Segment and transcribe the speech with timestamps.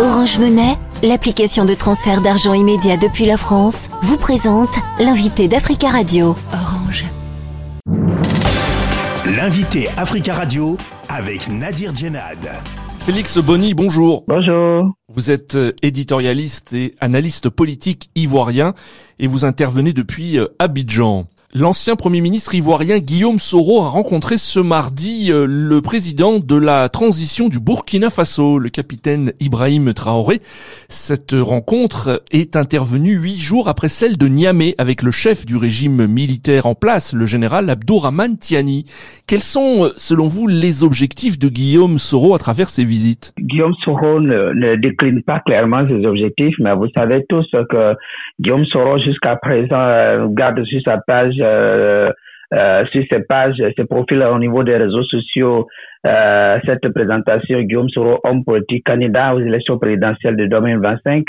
[0.00, 6.36] Orange Monnaie, l'application de transfert d'argent immédiat depuis la France, vous présente l'invité d'Africa Radio.
[6.52, 7.04] Orange.
[9.26, 10.76] L'invité Africa Radio
[11.08, 12.38] avec Nadir Djenad.
[13.00, 14.22] Félix Bonny, bonjour.
[14.28, 14.94] Bonjour.
[15.08, 18.74] Vous êtes euh, éditorialiste et analyste politique ivoirien
[19.18, 21.26] et vous intervenez depuis euh, Abidjan.
[21.54, 26.90] L'ancien Premier ministre ivoirien Guillaume Soro a rencontré ce mardi euh, le président de la
[26.90, 30.40] transition du Burkina Faso, le capitaine Ibrahim Traoré.
[30.90, 36.06] Cette rencontre est intervenue huit jours après celle de Niamey avec le chef du régime
[36.06, 38.84] militaire en place, le général Abdourahman Tiani.
[39.26, 43.32] Quels sont, euh, selon vous, les objectifs de Guillaume Soro à travers ces visites?
[43.40, 47.94] Guillaume Soro ne, décline pas clairement ses objectifs, mais vous savez tous que
[48.38, 52.10] Guillaume Soro, jusqu'à présent, euh, garde sur sa page euh,
[52.54, 55.66] euh, sur ses pages, ses profils au niveau des réseaux sociaux,
[56.06, 61.26] euh, cette présentation, Guillaume Soro, homme politique, candidat aux élections présidentielles de 2025.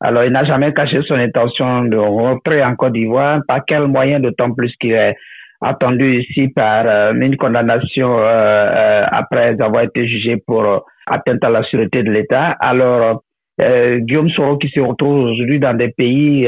[0.00, 3.40] Alors, il n'a jamais caché son intention de rentrer en Côte d'Ivoire.
[3.46, 5.14] Par quel moyen, d'autant plus qu'il est
[5.62, 12.10] attendu ici par une condamnation après avoir été jugé pour atteinte à la sûreté de
[12.10, 12.56] l'État?
[12.60, 13.22] Alors,
[13.58, 16.46] Guillaume Soro qui se retrouve aujourd'hui dans des pays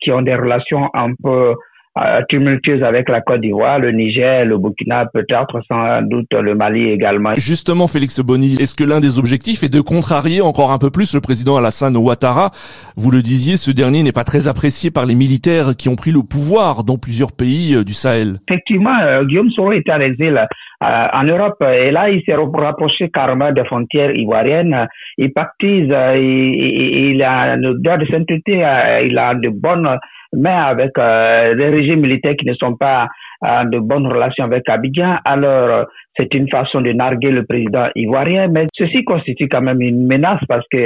[0.00, 1.54] qui ont des relations un peu
[2.28, 7.34] tumultueuse avec la Côte d'Ivoire, le Niger, le Burkina, peut-être sans doute le Mali également.
[7.34, 11.14] Justement, Félix Boni, est-ce que l'un des objectifs est de contrarier encore un peu plus
[11.14, 12.50] le président Alassane Ouattara?
[12.96, 16.12] Vous le disiez, ce dernier n'est pas très apprécié par les militaires qui ont pris
[16.12, 18.36] le pouvoir dans plusieurs pays euh, du Sahel.
[18.48, 20.38] Effectivement, euh, Guillaume Soro est à l'exil
[20.80, 24.86] en Europe et là, il s'est rapproché carrément des frontières ivoiriennes.
[25.16, 28.62] Il pactise, il, il a une odeur de sainteté,
[29.04, 29.98] il a de bonnes
[30.32, 33.08] mais avec euh, des militaires qui ne sont pas
[33.40, 35.86] en de bonnes relations avec Abidjan, alors
[36.18, 40.40] c'est une façon de narguer le président ivoirien, mais ceci constitue quand même une menace
[40.48, 40.76] parce que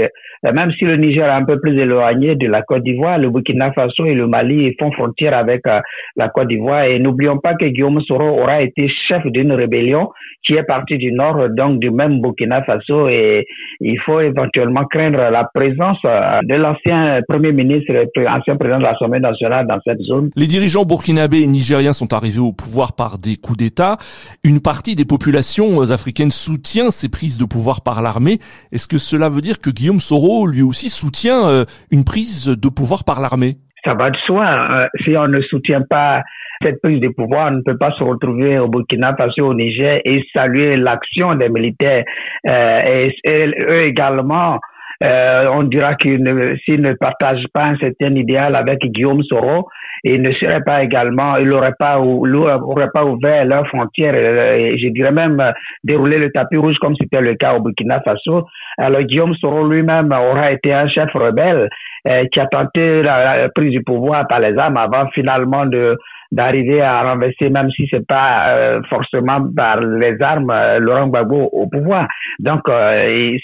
[0.45, 3.31] euh, même si le Niger est un peu plus éloigné de la Côte d'Ivoire, le
[3.31, 5.81] Burkina Faso et le Mali font frontière avec euh,
[6.17, 10.11] la Côte d'Ivoire et n'oublions pas que Guillaume Soro aura été chef d'une rébellion
[10.45, 13.47] qui est partie du nord, donc du même Burkina Faso et
[13.81, 19.21] il faut éventuellement craindre la présence de l'ancien premier ministre et ancien président de l'Assemblée
[19.21, 20.31] nationale dans cette zone.
[20.37, 23.97] Les dirigeants burkinabés et nigériens sont arrivés au pouvoir par des coups d'État.
[24.45, 25.22] Une partie des populations
[25.93, 28.39] africaines soutient ces prises de pouvoir par l'armée.
[28.73, 32.69] Est-ce que cela veut dire que Guillaume Soro, lui aussi, soutient euh, une prise de
[32.69, 33.55] pouvoir par l'armée?
[33.85, 34.47] Ça va de soi.
[34.47, 34.89] Hein.
[35.05, 36.23] si on ne soutient pas
[36.63, 40.01] cette prise de pouvoir, on ne peut pas se retrouver au Burkina Faso, au Niger
[40.05, 42.05] et saluer l'action des militaires.
[42.47, 44.59] Euh, et, eux également
[45.03, 49.69] euh, on dira qu'il ne, s'il ne partage pas un certain idéal avec Guillaume Soro,
[50.05, 54.79] il ne serait pas également, il n'aurait pas, aurait pas ouvert leurs frontières, euh, et
[54.79, 55.51] je dirais même euh,
[55.83, 58.47] dérouler le tapis rouge comme c'était le cas au Burkina Faso.
[58.79, 61.69] Alors Guillaume Soro lui-même aura été un chef rebelle
[62.33, 65.97] qui a tenté la, prise du pouvoir par les armes avant finalement de
[66.33, 72.09] d'arriver à renverser, même si c'est pas forcément par les armes, Laurent Gbagbo au pouvoir.
[72.41, 72.63] Donc,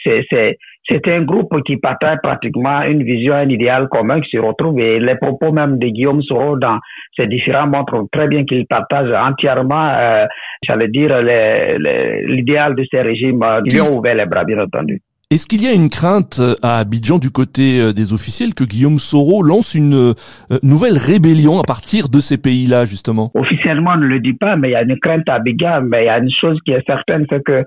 [0.03, 0.57] c'est
[0.91, 4.99] c'est un groupe qui partage pratiquement une vision, un idéal commun qui se retrouve et
[4.99, 6.79] les propos même de Guillaume Soro dans
[7.15, 10.27] ces différents montrent très bien qu'il partage entièrement, euh,
[10.67, 15.01] j'allais dire, l'idéal de ces régimes euh, qui ont ouvert les bras, bien entendu.
[15.31, 18.65] Est-ce qu'il y a une crainte euh, à Abidjan du côté euh, des officiels que
[18.65, 20.15] Guillaume Soro lance une euh,
[20.63, 23.31] nouvelle rébellion à partir de ces pays-là, justement?
[23.35, 25.83] Officiellement, on ne le dit pas, mais il y a une crainte à Abidjan.
[25.83, 27.63] Mais il y a une chose qui est certaine, c'est que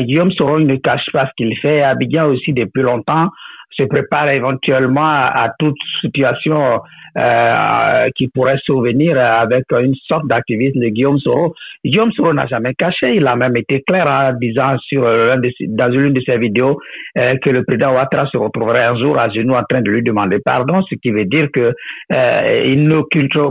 [0.00, 1.82] Guillaume Soro ne cache pas ce qu'il fait.
[1.82, 3.28] Abidjan aussi, depuis longtemps,
[3.76, 6.80] se prépare éventuellement à, toute situation
[7.18, 11.54] euh, qui pourrait survenir avec une sorte d'activisme de Guillaume Soro.
[11.84, 16.12] Guillaume Soro n'a jamais caché, il a même été clair en disant sur dans une
[16.12, 16.78] de ses vidéos
[17.18, 20.02] euh, que le président Ouattara se retrouverait un jour à genoux en train de lui
[20.02, 21.74] demander pardon, ce qui veut dire que
[22.12, 23.02] euh,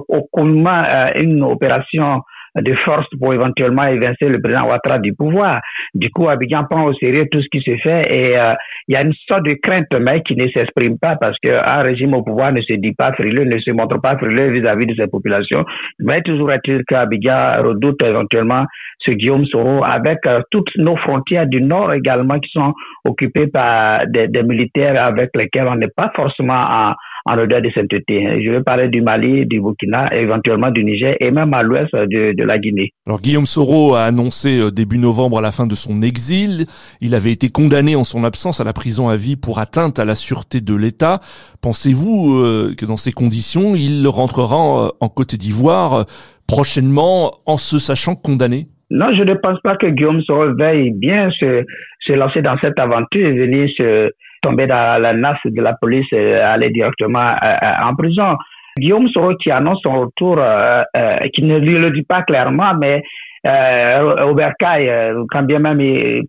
[0.07, 2.21] aucunement euh, une opération
[2.56, 5.62] de force pour éventuellement évincer le président Ouattara du pouvoir.
[5.94, 8.53] Du coup, Abidjan prend au sérieux tout ce qui se fait et euh,
[8.88, 12.13] il y a une sorte de crainte, mais qui ne s'exprime pas parce qu'un régime
[12.13, 15.07] au pouvoir ne se dit pas frileux, ne se montre pas frileux vis-à-vis de ses
[15.07, 15.65] populations.
[16.00, 18.65] Mais toujours est-il qu'Abidjan redoute éventuellement
[19.00, 22.74] ce Guillaume Soro avec euh, toutes nos frontières du Nord également qui sont
[23.06, 26.94] occupées par des, des militaires avec lesquels on n'est pas forcément en
[27.25, 28.41] en odeur de sainteté.
[28.44, 32.33] Je vais parler du Mali, du Burkina, éventuellement du Niger et même à l'ouest de,
[32.35, 32.91] de, la Guinée.
[33.06, 36.65] Alors Guillaume Soro a annoncé euh, début novembre à la fin de son exil.
[37.00, 40.06] Il avait été condamné en son absence à la prison à vie pour atteinte à
[40.06, 41.19] la sûreté de l'État.
[41.62, 46.06] Pensez-vous euh, que dans ces conditions, il rentrera euh, en Côte d'Ivoire
[46.47, 48.67] prochainement en se sachant condamné?
[48.89, 51.63] Non, je ne pense pas que Guillaume Soro veille bien se,
[52.01, 56.11] se lancer dans cette aventure et venir se, tomber dans la nasse de la police
[56.11, 57.35] et aller directement
[57.81, 58.38] en prison.
[58.79, 60.39] Guillaume Soro qui annonce son retour,
[61.33, 63.03] qui ne lui le dit pas clairement, mais
[63.47, 65.79] euh, au bercail, euh, quand bien même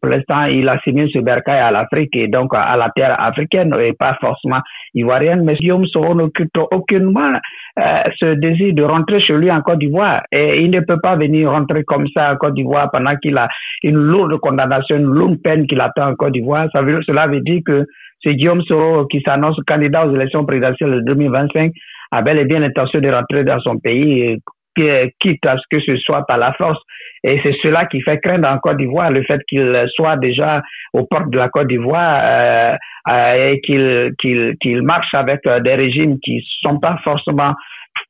[0.01, 3.93] pour l'instant il assimile ce bercail à l'Afrique et donc à la terre africaine et
[3.93, 4.61] pas forcément
[4.95, 7.35] ivoirienne, mais Guillaume Soro n'occupe aucunement
[7.79, 11.17] euh, ce désir de rentrer chez lui en Côte d'Ivoire et il ne peut pas
[11.17, 13.49] venir rentrer comme ça en Côte d'Ivoire pendant qu'il a
[13.83, 16.69] une lourde condamnation, une longue peine qu'il attend en Côte d'Ivoire.
[16.73, 17.85] Cela veut dire que
[18.23, 21.73] c'est Guillaume Soro qui s'annonce candidat aux élections présidentielles de 2025
[22.13, 24.39] a bel et bien l'intention de rentrer dans son pays
[24.75, 26.79] quitte à ce que ce soit par la force.
[27.25, 30.61] Et c'est cela qui fait craindre en Côte d'Ivoire le fait qu'il soit déjà
[30.93, 32.77] aux portes de la Côte d'Ivoire euh,
[33.09, 37.55] euh, et qu'il qu'il marche avec euh, des régimes qui sont pas forcément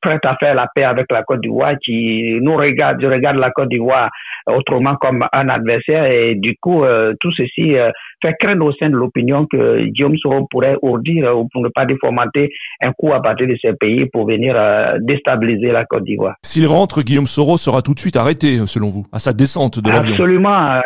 [0.01, 3.69] prêts à faire la paix avec la Côte d'Ivoire, qui nous regarde, regarde la Côte
[3.69, 4.09] d'Ivoire
[4.47, 6.05] autrement comme un adversaire.
[6.05, 6.83] Et du coup,
[7.19, 7.75] tout ceci
[8.21, 11.85] fait craindre au sein de l'opinion que Guillaume Soro pourrait ourdir, ou pour ne pas
[11.85, 12.49] déformater,
[12.81, 14.55] un coup à partir de ces pays pour venir
[14.99, 16.35] déstabiliser la Côte d'Ivoire.
[16.41, 19.89] S'il rentre, Guillaume Soro sera tout de suite arrêté, selon vous, à sa descente de
[19.89, 20.13] l'avion.
[20.13, 20.81] Absolument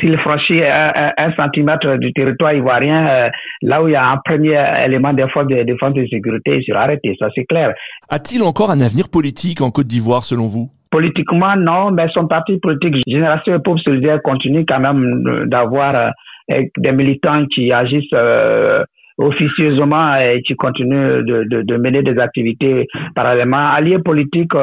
[0.00, 3.28] s'il franchit un, centimètre du territoire ivoirien, euh,
[3.62, 6.82] là où il y a un premier élément d'effort de défense de sécurité, il sera
[6.82, 7.72] arrêté, ça c'est clair.
[8.08, 10.70] A-t-il encore un avenir politique en Côte d'Ivoire selon vous?
[10.90, 16.12] Politiquement, non, mais son parti politique, Génération et Peuple Solidaire, continue quand même d'avoir
[16.50, 18.84] euh, des militants qui agissent euh,
[19.18, 23.70] officieusement et qui continuent de, de, de, mener des activités parallèlement.
[23.70, 24.54] Alliés politiques,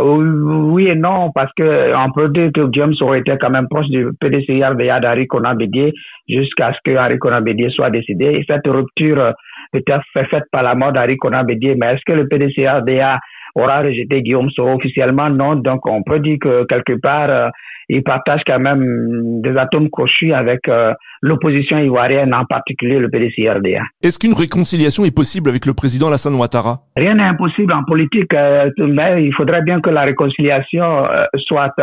[0.00, 3.86] oui et non, parce que on peut dire que James aurait été quand même proche
[3.86, 5.92] du PDCRDA d'Harry Bédier
[6.28, 8.24] jusqu'à ce que Harry Bédier soit décidé.
[8.26, 9.32] Et cette rupture
[9.72, 13.20] peut être faite par la mort d'Harry Bédier, mais est-ce que le PDCRDA
[13.54, 17.48] aura rejeté Guillaume Soro officiellement Non, donc on peut dire que quelque part, euh,
[17.88, 20.92] il partage quand même des atomes crochus avec euh,
[21.22, 23.82] l'opposition ivoirienne, en particulier le PDCRDA.
[24.02, 26.80] Est-ce qu'une réconciliation est possible avec le président Alassane Ouattara?
[26.96, 31.06] Rien n'est impossible en politique, euh, mais il faudrait bien que la réconciliation
[31.46, 31.74] soit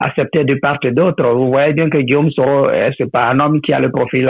[0.00, 1.24] acceptée de part et d'autre.
[1.34, 4.28] Vous voyez bien que Guillaume Soro, c'est pas un homme qui a le profil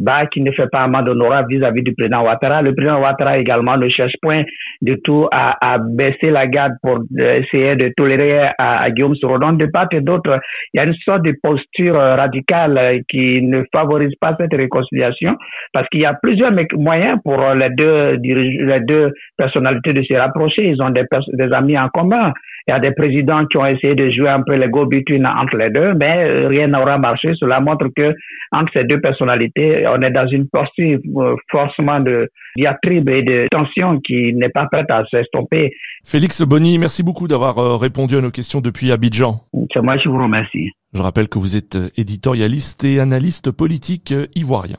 [0.00, 2.62] bah, qui ne fait pas amende honorable vis-à-vis du président Ouattara.
[2.62, 4.44] Le président Ouattara également ne cherche point
[4.80, 9.38] du tout à, à baisser la garde pour essayer de tolérer à, Guillaume Soro.
[9.38, 10.38] Donc, de part et d'autre,
[10.72, 15.36] il y a une sorte de posture radicale qui ne favorise pas cette réconciliation
[15.72, 20.68] parce qu'il y a plusieurs moyens pour les deux, les deux personnalités de se rapprocher.
[20.68, 22.32] Ils ont des amis en commun.
[22.68, 25.26] Il y a des présidents qui ont essayé de jouer un peu les go between
[25.26, 27.32] entre les deux, mais rien n'aura marché.
[27.40, 28.14] Cela montre que
[28.52, 33.46] entre ces deux personnalités, on est dans une posture euh, forcément de diatribe et de
[33.50, 35.72] tension qui n'est pas prête à s'estomper.
[36.04, 39.40] Félix Bonny, merci beaucoup d'avoir euh, répondu à nos questions depuis Abidjan.
[39.72, 40.70] C'est moi qui vous remercie.
[40.94, 44.78] Je rappelle que vous êtes euh, éditorialiste et analyste politique ivoirien.